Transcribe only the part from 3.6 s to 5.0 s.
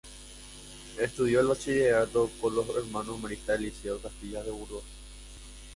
Liceo Castilla de Burgos.